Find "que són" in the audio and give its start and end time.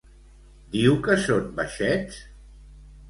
1.07-1.53